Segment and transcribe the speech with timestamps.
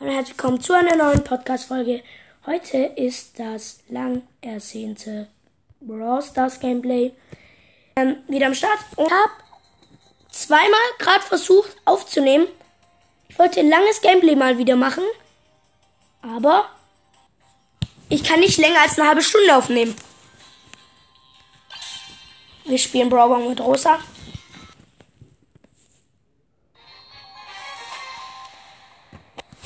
[0.00, 2.04] Hallo und herzlich willkommen zu einer neuen Podcast-Folge.
[2.46, 5.26] Heute ist das lang ersehnte
[5.80, 7.12] Brawl Stars Gameplay
[7.96, 9.32] ähm, wieder am Start und habe
[10.30, 12.46] zweimal gerade versucht aufzunehmen.
[13.28, 15.02] Ich wollte ein langes Gameplay mal wieder machen,
[16.22, 16.70] aber
[18.08, 19.96] ich kann nicht länger als eine halbe Stunde aufnehmen.
[22.66, 23.98] Wir spielen Brawl mit Rosa.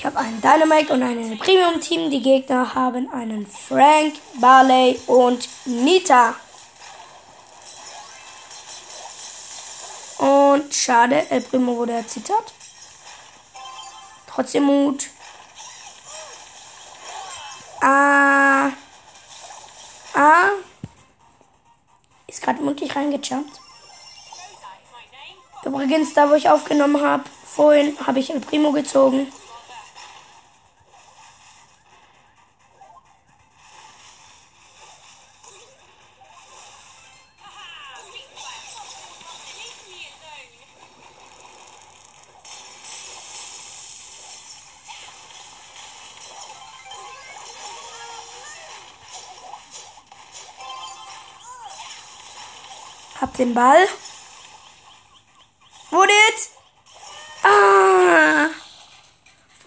[0.02, 2.10] Ich habe einen Dynamite und einen Premium-Team.
[2.10, 6.34] Die Gegner haben einen Frank, Barley und Nita.
[10.18, 12.52] Und schade, El Primo wurde erzittert.
[14.26, 15.06] Trotzdem Mut.
[17.80, 18.70] Ah.
[20.14, 20.48] Ah.
[22.26, 23.60] Ist gerade mutig reingejumpt.
[25.64, 29.32] Übrigens, da wo ich aufgenommen habe, vorhin habe ich El Primo gezogen.
[53.22, 53.86] Hab den Ball.
[55.90, 56.50] Wurde jetzt.
[57.44, 58.48] Ah!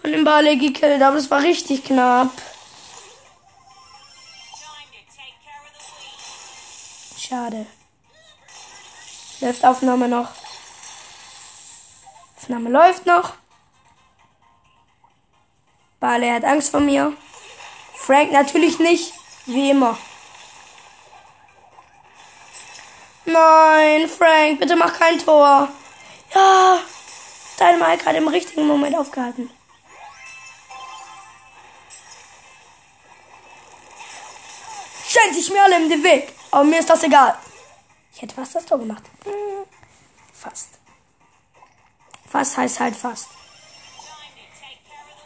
[0.02, 2.30] Von dem Ball gekillt, aber es war richtig knapp.
[7.18, 7.66] Schade.
[9.40, 10.28] Läuft Aufnahme noch.
[12.36, 13.32] Aufnahme läuft noch.
[15.98, 17.14] Barley hat Angst vor mir.
[17.94, 19.14] Frank natürlich nicht.
[19.46, 19.96] Wie immer.
[23.36, 25.68] Nein, Frank, bitte mach kein Tor.
[26.34, 26.78] Ja,
[27.58, 29.50] dein Mike hat im richtigen Moment aufgehalten.
[35.06, 36.32] Stellen sich mir alle im Weg.
[36.50, 37.36] Aber mir ist das egal.
[38.14, 39.02] Ich hätte fast das Tor gemacht.
[39.24, 39.66] Hm,
[40.32, 40.78] fast.
[42.30, 43.28] Fast heißt halt fast.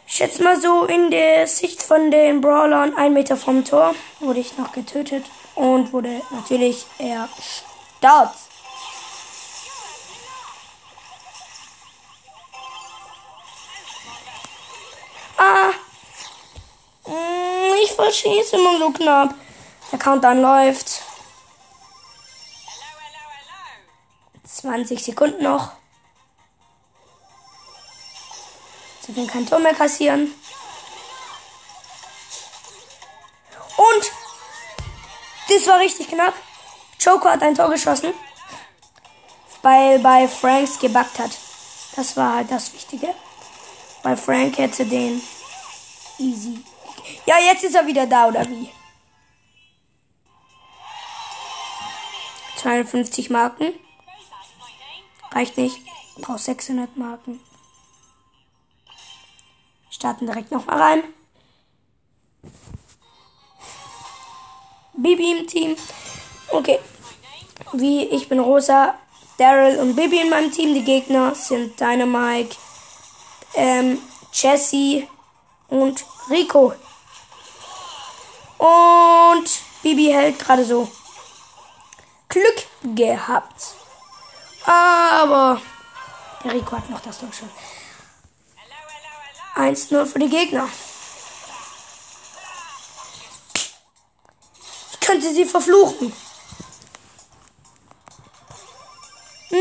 [0.05, 4.41] Ich schätze mal so in der Sicht von den Brawlern ein Meter vom Tor wurde
[4.41, 6.85] ich noch getötet und wurde natürlich
[8.01, 8.35] erstarrt.
[15.37, 15.71] Ah,
[17.83, 19.35] ich verschieße immer so knapp.
[19.91, 21.01] Der Countdown läuft.
[24.45, 25.71] 20 Sekunden noch.
[29.01, 30.33] Sie werden kein Tor mehr kassieren.
[33.77, 34.11] Und
[35.49, 36.35] das war richtig knapp.
[37.01, 38.13] Joker hat ein Tor geschossen,
[39.63, 41.31] weil bei Franks gebackt hat.
[41.95, 43.13] Das war halt das Wichtige.
[44.03, 45.19] Bei Frank hätte den
[46.19, 46.63] easy.
[47.25, 48.69] Ja, jetzt ist er wieder da, oder wie?
[52.57, 53.73] 250 Marken.
[55.31, 55.79] Reicht nicht.
[56.17, 57.39] Brauch 600 Marken.
[59.89, 61.03] Starten direkt noch mal rein.
[64.93, 65.75] Bibi im Team.
[66.49, 66.79] Okay.
[67.73, 68.95] Wie ich bin Rosa,
[69.37, 70.73] Daryl und Bibi in meinem Team.
[70.73, 72.57] Die Gegner sind Dynamite,
[73.55, 73.97] ähm,
[74.33, 75.07] Jesse
[75.69, 76.73] und Rico.
[78.57, 79.49] Und
[79.81, 80.89] Bibi hält gerade so.
[82.29, 83.75] Glück gehabt.
[84.65, 85.61] Aber
[86.43, 87.49] der Rico hat noch das Tor schon.
[89.55, 90.67] 1-0 für die Gegner.
[94.91, 96.13] Ich könnte sie verfluchen.
[99.51, 99.57] Ja.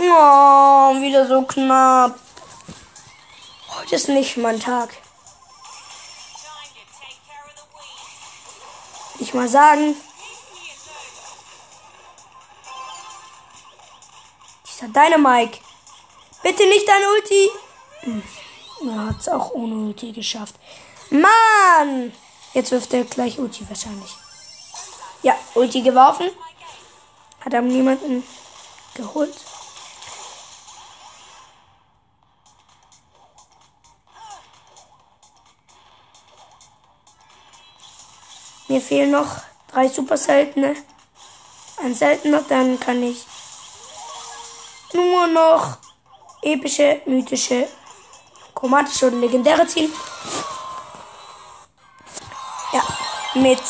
[0.00, 2.18] Oh, wieder so knapp.
[3.76, 4.90] Heute ist nicht mein Tag.
[9.18, 9.94] Ich mal sagen.
[14.98, 15.60] Dynamike.
[16.42, 17.50] Bitte nicht dein Ulti.
[18.00, 18.22] Hm,
[18.88, 20.54] Er hat es auch ohne Ulti geschafft.
[21.10, 22.12] Mann!
[22.54, 24.16] Jetzt wirft er gleich Ulti wahrscheinlich.
[25.22, 26.28] Ja, Ulti geworfen.
[27.44, 28.24] Hat aber niemanden
[28.94, 29.34] geholt.
[38.68, 39.36] Mir fehlen noch
[39.72, 40.76] drei super seltene.
[41.82, 43.24] Ein seltener, dann kann ich
[44.92, 45.78] nur noch
[46.42, 47.68] epische, mythische
[48.58, 49.92] chromatische oder legendäre ziehen.
[52.72, 52.82] Ja,
[53.34, 53.62] mit.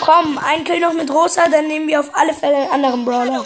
[0.00, 3.44] Komm, ein Kill noch mit Rosa, dann nehmen wir auf alle Fälle einen anderen Brawler.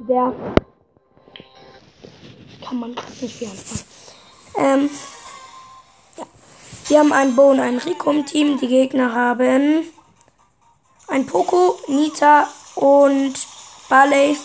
[0.00, 0.32] Der
[2.64, 2.90] kann man
[3.20, 3.84] nicht viel anfangen.
[4.56, 4.90] Ähm,
[6.16, 6.24] ja.
[6.88, 8.58] Wir haben einen Bo und einen Rico im Team.
[8.58, 9.84] Die Gegner haben
[11.08, 13.34] ein Poco, Nita und
[13.88, 14.36] Barley.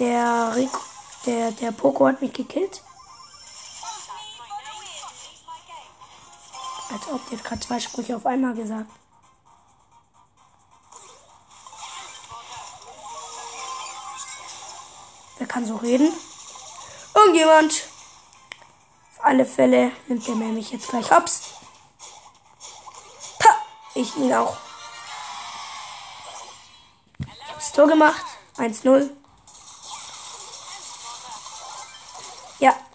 [0.00, 0.80] Der Rico,
[1.26, 2.82] der, der Poco hat mich gekillt.
[6.90, 8.90] Als ob der gerade zwei Sprüche auf einmal gesagt.
[15.36, 16.10] Wer kann so reden?
[17.14, 17.84] Irgendjemand.
[19.12, 21.42] Auf alle Fälle nimmt der Mann mich jetzt gleich hops.
[23.38, 23.50] Pa!
[23.94, 24.56] Ich ihn auch.
[27.18, 28.24] Ich habe das Tor gemacht.
[28.56, 29.19] 1-0.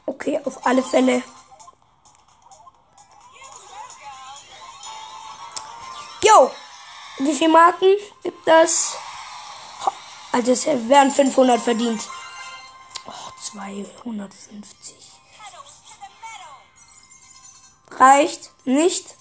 [0.06, 1.24] Okay, auf alle Fälle.
[6.24, 6.52] Jo!
[7.20, 8.98] Wie viele Marken gibt das?
[10.32, 12.02] Also es wären 500 verdient.
[13.06, 14.96] Oh, 250.
[17.92, 19.16] Reicht nicht.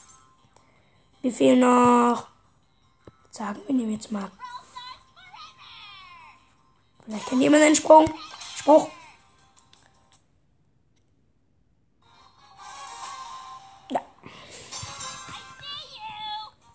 [1.22, 2.26] Wie viel noch?
[3.30, 4.30] Sagen wir nehmen jetzt mal.
[7.04, 8.12] Vielleicht kennt jemand einen Sprung.
[8.56, 8.88] Spruch.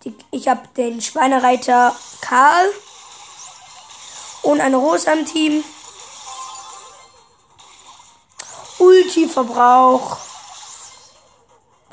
[0.10, 2.74] Die, ich habe den Schweinereiter Karl
[4.42, 5.64] und eine Rose am Team.
[8.80, 10.18] Ulti-Verbrauch.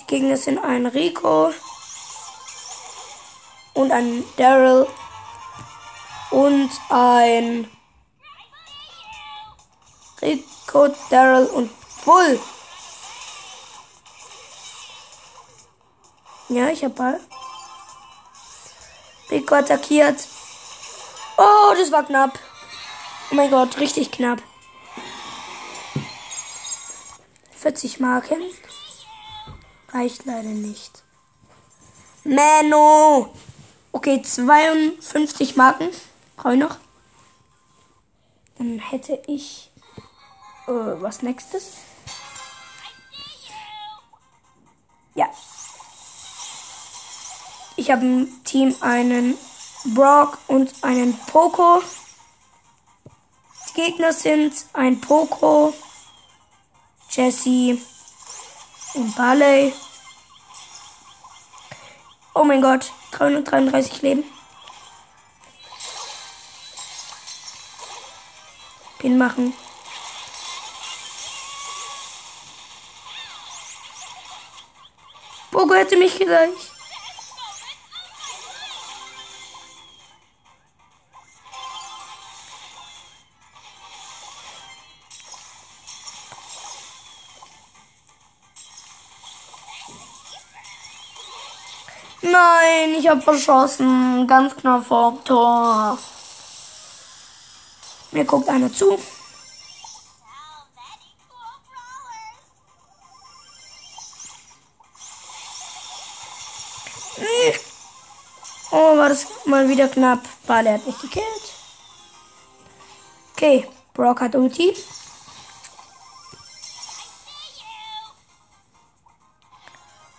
[0.01, 1.53] Die Gegner sind ein Rico
[3.75, 4.87] und ein Daryl
[6.31, 7.71] und ein
[10.23, 11.71] Rico, Daryl und
[12.05, 12.41] Bull.
[16.49, 17.21] Ja, ich hab Ball.
[19.31, 20.27] Rico attackiert.
[21.37, 22.39] Oh, das war knapp.
[23.31, 24.43] Oh mein Gott, richtig knapp.
[27.59, 28.41] 40 Marken.
[29.93, 31.03] Reicht leider nicht.
[32.25, 33.35] Mano.
[33.93, 35.89] Okay, 52 Marken.
[36.37, 36.77] Brauche ich noch.
[38.59, 39.71] Dann hätte ich
[40.67, 41.73] äh, was nächstes.
[47.87, 49.39] Ich habe im Team einen
[49.95, 51.81] Brock und einen Poco.
[53.69, 55.73] Die Gegner sind ein Poco,
[57.09, 57.79] Jesse
[58.95, 59.73] und Barley.
[62.35, 64.25] Oh mein Gott, 333 Leben.
[68.99, 69.55] Pin machen.
[75.53, 76.76] Poco hätte mich gleich.
[92.31, 94.27] Nein, ich habe verschossen.
[94.27, 95.99] Ganz knapp vor Tor.
[98.11, 98.99] Mir guckt einer zu.
[108.73, 110.21] Oh, war das mal wieder knapp.
[110.47, 111.25] Bale hat mich gekillt.
[113.33, 114.75] Okay, Brock hat Ulti.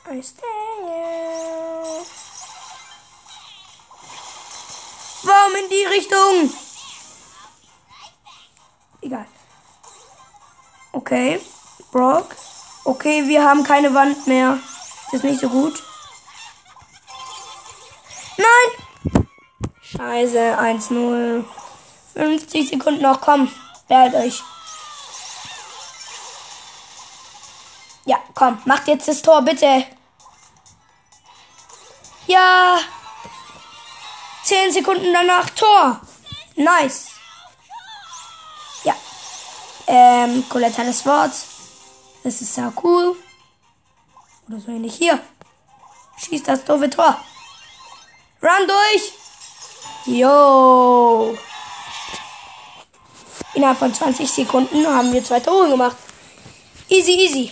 [0.09, 0.66] I stay
[5.97, 6.53] Richtung?
[9.01, 9.25] Egal.
[10.91, 11.41] Okay,
[11.91, 12.35] Brock.
[12.83, 14.59] Okay, wir haben keine Wand mehr.
[15.11, 15.81] Ist nicht so gut.
[18.37, 19.23] Nein!
[19.81, 21.43] Scheiße, 1-0.
[22.13, 23.51] 50 Sekunden noch, komm.
[23.87, 24.43] Behalt euch.
[28.05, 29.85] Ja, komm, macht jetzt das Tor, bitte.
[32.27, 32.79] Ja.
[34.47, 35.99] 10 Sekunden danach Tor.
[36.55, 37.07] Nice.
[38.85, 38.95] Ja.
[39.87, 41.33] Ähm, Colette hat das Wort.
[42.23, 43.17] Das ist sehr cool.
[44.47, 45.19] Oder so ähnlich hier.
[46.17, 47.21] Schießt das doofe Tor.
[48.41, 49.11] Run durch.
[50.17, 51.37] Yo.
[53.53, 55.97] Innerhalb von 20 Sekunden haben wir zwei Tore gemacht.
[56.87, 57.51] Easy, easy.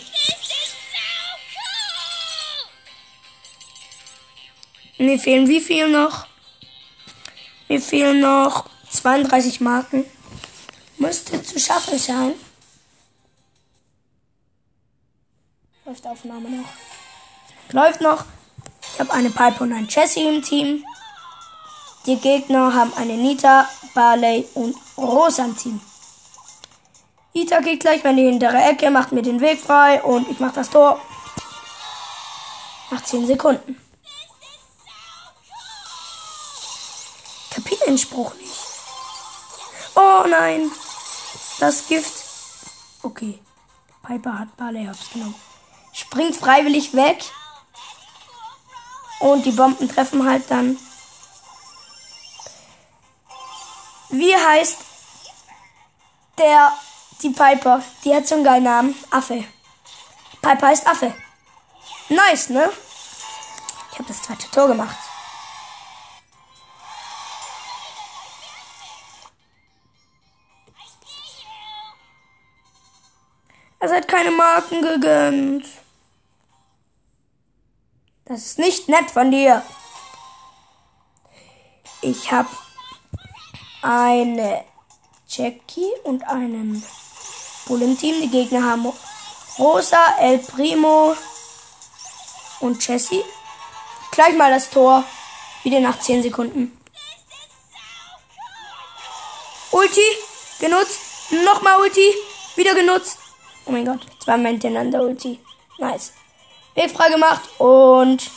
[4.98, 6.26] Mir fehlen wie viel noch?
[7.68, 10.06] Mir fehlen noch 32 Marken.
[10.98, 12.34] Müsste zu schaffen sein.
[15.86, 16.70] Läuft Aufnahme noch.
[17.72, 18.26] Läuft noch.
[18.94, 20.86] Ich habe eine Pipe und ein Jesse im Team.
[22.06, 25.82] Die Gegner haben eine Nita, Barley und Rosa im Team.
[27.34, 30.56] Nita geht gleich in die hintere Ecke, macht mir den Weg frei und ich mache
[30.56, 31.02] das Tor.
[32.92, 33.85] Nach 10 Sekunden.
[37.86, 38.56] Den Spruch nicht.
[39.96, 40.72] Oh nein.
[41.60, 42.14] Das Gift.
[43.02, 43.40] Okay.
[44.04, 45.36] Piper hat Barley Hops genommen.
[45.94, 47.24] Springt freiwillig weg.
[49.20, 50.78] Und die Bomben treffen halt dann.
[54.10, 54.78] Wie heißt
[56.38, 56.74] der,
[57.22, 57.82] die Piper?
[58.04, 58.96] Die hat so einen geilen Namen.
[59.10, 59.46] Affe.
[60.42, 61.14] Piper heißt Affe.
[62.10, 62.70] Nice, ne?
[63.92, 64.98] Ich habe das zweite Tor gemacht.
[73.86, 75.68] Es hat keine Marken gegönnt.
[78.26, 79.62] Das ist nicht nett von dir.
[82.02, 82.50] Ich habe
[83.84, 84.66] eine
[85.28, 86.84] Jackie und einen
[87.68, 88.22] Bull im Team.
[88.22, 88.92] Die Gegner haben
[89.60, 91.16] Rosa, El Primo
[92.62, 93.24] und Jessie.
[94.10, 95.04] Gleich mal das Tor.
[95.62, 96.76] Wieder nach 10 Sekunden.
[99.70, 100.02] Ulti
[100.60, 101.02] genutzt.
[101.30, 102.16] Nochmal Ulti.
[102.56, 103.20] Wieder genutzt.
[103.66, 104.02] Oh mein Gott.
[104.20, 105.40] Zweimal hintereinander Ulti.
[105.80, 106.14] Nice.
[106.76, 108.30] Weg frei gemacht und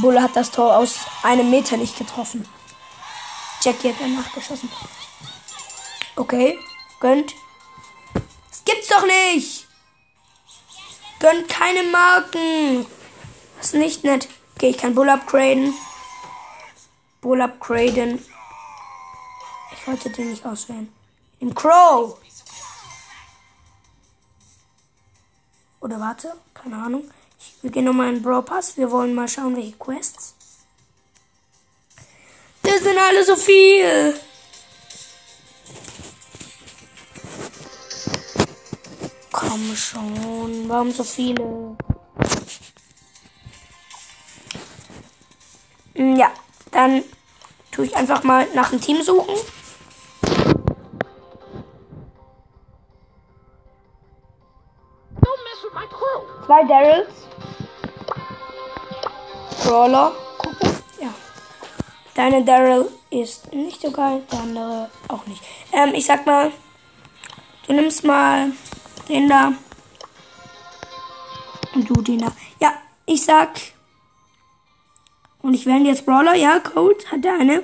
[0.00, 2.46] Bulle hat das Tor aus einem Meter nicht getroffen.
[3.62, 4.70] Jackie hat danach geschossen.
[6.16, 6.58] Okay,
[7.00, 7.34] gönnt.
[8.50, 9.66] Das gibt's doch nicht.
[11.18, 12.86] Gönnt keine Marken.
[13.56, 14.28] Das ist nicht nett.
[14.56, 15.74] Okay, ich kann Bull upgraden.
[17.20, 18.24] Bull upgraden.
[19.72, 20.92] Ich wollte den nicht auswählen.
[21.40, 22.18] Im Crow.
[25.82, 27.10] Oder warte, keine Ahnung.
[27.60, 28.76] Wir gehen nochmal in Brawl Pass.
[28.76, 30.36] Wir wollen mal schauen, welche Quests.
[32.62, 34.14] Das sind alle so viel.
[39.32, 41.76] Komm schon, warum so viele?
[45.96, 46.30] Hm, ja,
[46.70, 47.02] dann
[47.72, 49.34] tue ich einfach mal nach einem Team suchen.
[56.46, 57.08] Zwei Daryls.
[59.64, 60.12] Brawler.
[61.00, 61.14] Ja.
[62.14, 65.42] Deine Daryl ist nicht so geil, der andere auch nicht.
[65.72, 66.50] Ähm, ich sag mal,
[67.66, 68.52] du nimmst mal
[69.08, 69.52] den da.
[71.74, 72.32] Und du den da.
[72.60, 72.72] Ja,
[73.06, 73.50] ich sag.
[75.42, 76.34] Und ich wähle jetzt Brawler.
[76.34, 77.62] Ja, Cold hat der eine.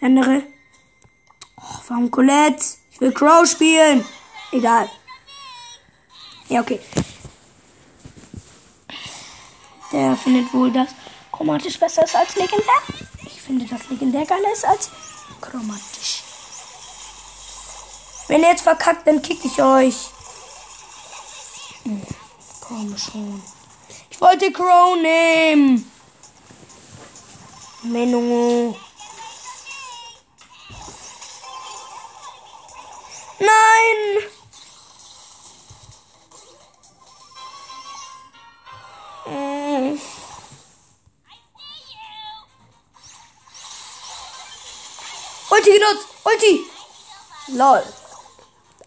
[0.00, 0.42] Der andere.
[1.56, 2.64] Oh, warum Colette?
[2.92, 4.04] Ich will Crow spielen.
[4.52, 4.88] Egal.
[6.48, 6.80] Ja, okay.
[9.92, 10.90] Der findet wohl, dass
[11.32, 12.82] chromatisch besser ist als legendär.
[13.26, 14.90] Ich finde, dass legendär geiler ist als
[15.40, 16.22] chromatisch.
[18.28, 19.96] Wenn ihr jetzt verkackt, dann kick ich euch.
[21.82, 22.02] Hm,
[22.60, 23.42] komm schon.
[24.08, 25.90] Ich wollte Crow nehmen.
[27.82, 28.76] Menno.
[33.38, 34.30] Nein!
[45.60, 46.08] Ulti genutzt!
[46.24, 46.66] Ulti!
[47.48, 47.82] Lol.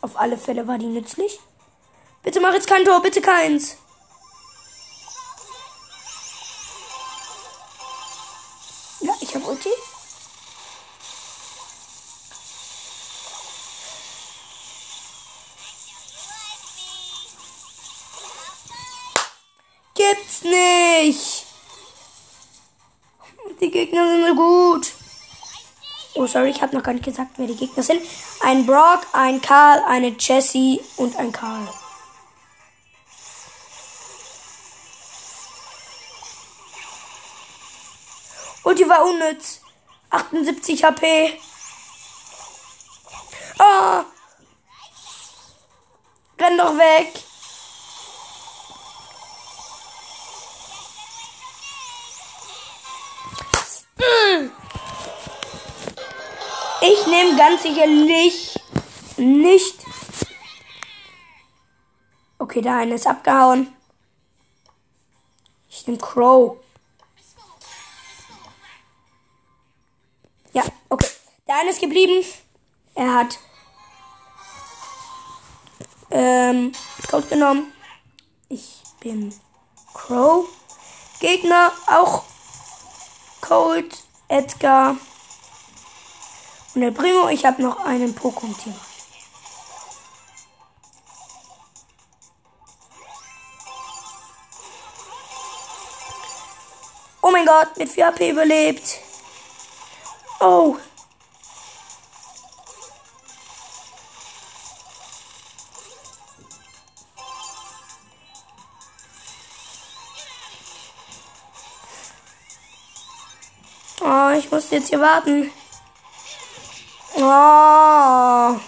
[0.01, 1.39] Auf alle Fälle war die nützlich.
[2.24, 3.77] Bitte mach jetzt kein Tor, bitte keins.
[9.01, 9.70] Ja, ich habe Ulti.
[19.94, 21.46] Gibt's nicht.
[23.62, 24.92] Die Gegner sind gut.
[26.15, 28.01] Oh, sorry, ich habe noch gar nicht gesagt, wer die Gegner sind.
[28.41, 31.67] Ein Brock, ein Karl, eine Jessie und ein Karl.
[38.63, 39.62] Und die war unnütz.
[40.12, 41.39] 78 HP.
[43.58, 44.05] Ah!
[46.39, 47.33] Renn doch weg.
[57.24, 58.60] Nehme ganz sicherlich
[59.15, 59.75] nicht.
[62.38, 63.74] Okay, der eine ist abgehauen.
[65.70, 66.58] Ich nehme Crow.
[70.51, 71.08] Ja, okay.
[71.48, 72.25] Der eine ist geblieben.
[72.94, 73.39] Er hat
[76.12, 76.74] ähm,
[77.10, 77.72] Code genommen.
[78.50, 79.34] Ich bin
[79.94, 80.46] Crow.
[81.22, 82.24] Gegner auch
[83.39, 84.98] Cold, Edgar
[86.75, 87.27] und der Primo.
[87.30, 88.75] Ich habe noch einen Pokémon-Team.
[97.22, 99.00] Oh mein Gott, mit 4 HP überlebt.
[100.39, 100.77] Oh.
[114.01, 115.50] Oh, ich muss jetzt hier warten.
[117.34, 118.60] Oh.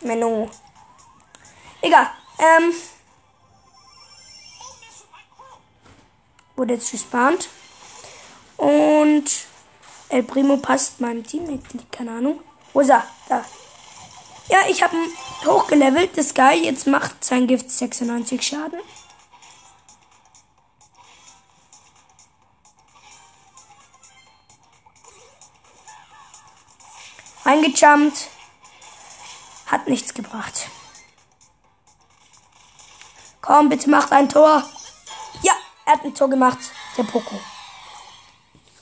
[0.00, 0.48] Menno.
[1.82, 2.10] Egal.
[2.38, 2.72] Ähm.
[6.56, 7.48] Wurde jetzt gespawnt.
[8.56, 9.24] Und
[10.08, 12.40] El Primo passt meinem Teammitglied, keine Ahnung.
[12.72, 13.04] Wo ist er?
[13.28, 13.44] Da.
[14.48, 15.10] Ja, ich habe ihn
[15.46, 16.16] hochgelevelt.
[16.16, 18.80] Das Guy jetzt macht sein Gift 96 Schaden.
[27.52, 28.30] Eingejumpt.
[29.66, 30.68] Hat nichts gebracht.
[33.42, 34.62] Komm, bitte macht ein Tor.
[35.42, 35.52] Ja,
[35.84, 36.56] er hat ein Tor gemacht.
[36.96, 37.38] Der Poco.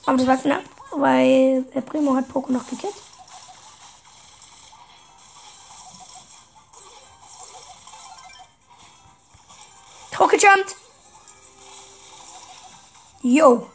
[0.06, 0.62] Aber das war knapp,
[0.92, 2.94] weil der Primo hat Poco noch gekillt.
[10.16, 10.76] Hochgejumpt.
[13.22, 13.68] Yo.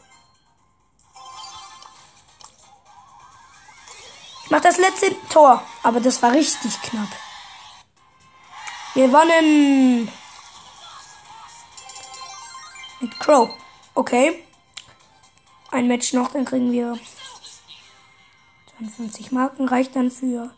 [4.46, 7.08] Ich mach das letzte Tor, aber das war richtig knapp.
[8.94, 10.08] Wir gewonnen.
[13.00, 13.50] Mit Crow.
[13.96, 14.44] Okay.
[15.72, 16.96] Ein Match noch, dann kriegen wir
[18.78, 19.68] 52 Marken.
[19.68, 20.54] Reicht dann für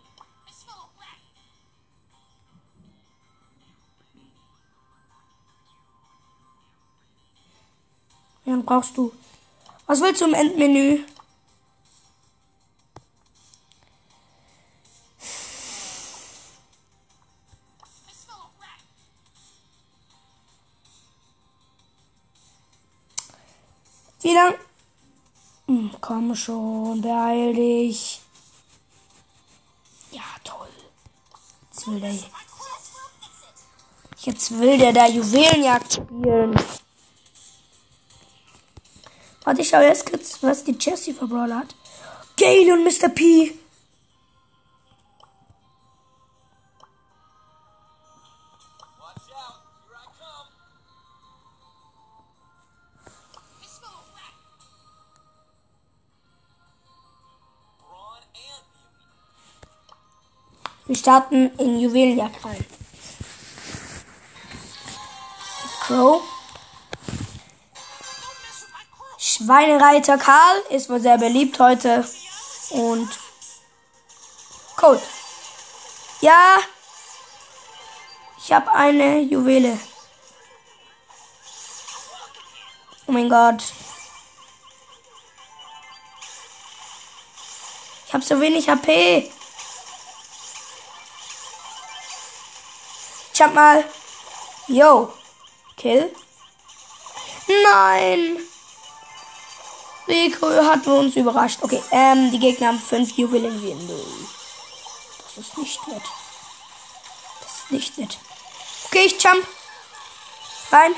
[8.45, 9.15] Dann brauchst du.
[9.87, 11.05] Was willst du im Endmenü?
[24.21, 24.55] Wie lang?
[25.67, 28.21] Hm, komm schon, beeil dich.
[30.11, 30.69] Ja, toll.
[31.71, 32.15] Jetzt will der.
[34.21, 36.55] Jetzt will der da Juwelenjagd spielen.
[39.45, 41.75] Warte, ich schau erst kurz, was die Jessie für Brawler hat.
[42.37, 43.09] Gale und Mr.
[43.09, 43.53] P.
[61.09, 62.67] starten in Juwelenjagd rein.
[65.81, 66.23] Crow.
[69.17, 72.07] Schweinereiter Karl ist wohl sehr beliebt heute.
[72.73, 73.09] Und
[74.77, 75.01] Code.
[76.21, 76.59] Ja.
[78.37, 79.81] Ich habe eine Juwele.
[83.07, 83.63] Oh mein Gott.
[88.07, 89.33] Ich habe so wenig HP.
[93.39, 93.85] Jump mal.
[94.67, 95.13] Yo.
[95.77, 96.13] Kill.
[97.47, 98.39] Nein.
[100.09, 101.59] Rico hat uns überrascht.
[101.63, 103.55] Okay, ähm, die Gegner haben fünf Juwelen.
[105.25, 106.03] Das ist nicht nett.
[107.43, 108.19] Das ist nicht nett.
[108.87, 109.47] Okay, ich jump.
[110.73, 110.95] Rein.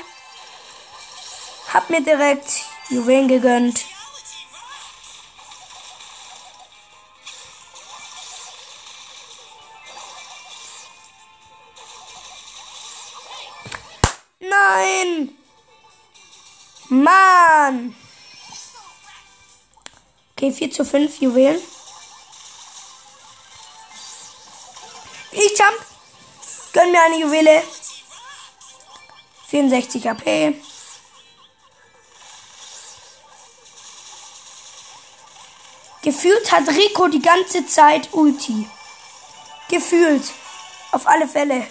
[1.71, 3.81] Hab mir direkt Juwelen gegönnt.
[17.11, 17.95] Mann!
[20.33, 21.61] Okay, 4 zu 5 Juwelen.
[25.31, 25.85] Ich jump.
[26.73, 27.63] Gönn mir eine Juwele.
[29.49, 30.55] 64 AP.
[36.03, 38.67] Gefühlt hat Rico die ganze Zeit Ulti.
[39.69, 40.23] Gefühlt.
[40.91, 41.67] Auf alle Fälle.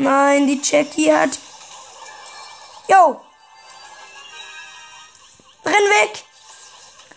[0.00, 1.38] Nein, die Jackie hat.
[2.88, 3.20] Yo!
[5.62, 6.24] Renn weg!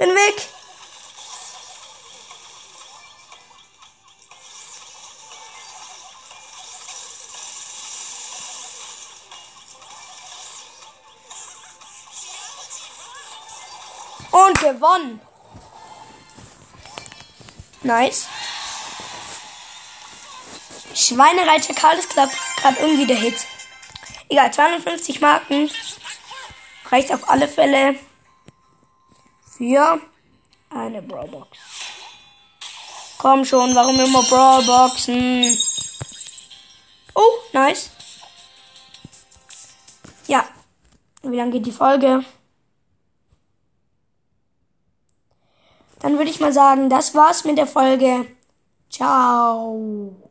[0.02, 0.50] Renn weg!
[14.32, 15.22] Und gewonnen.
[17.82, 18.28] Nice.
[20.94, 22.32] Schweinereiter Karl ist gerade
[22.80, 23.36] irgendwie der Hit.
[24.30, 25.70] Egal, 250 Marken.
[26.90, 27.96] Reicht auf alle Fälle
[29.58, 30.00] für
[30.70, 31.58] eine Brawlbox.
[33.18, 35.58] Komm schon, warum immer Brawlboxen?
[37.16, 37.22] Oh,
[37.54, 37.92] nice.
[40.28, 40.46] Ja.
[41.22, 42.26] Wie lange geht die Folge?
[46.00, 48.26] Dann würde ich mal sagen, das war's mit der Folge.
[48.90, 50.23] Ciao.